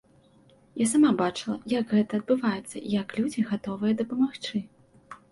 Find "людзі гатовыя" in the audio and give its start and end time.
3.19-3.93